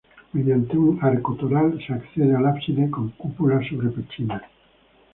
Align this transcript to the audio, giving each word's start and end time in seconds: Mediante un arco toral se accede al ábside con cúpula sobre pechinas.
Mediante 0.33 0.75
un 0.79 0.97
arco 0.99 1.35
toral 1.35 1.79
se 1.85 1.93
accede 1.93 2.35
al 2.35 2.47
ábside 2.47 2.89
con 2.89 3.09
cúpula 3.09 3.59
sobre 3.69 3.89
pechinas. 3.91 4.41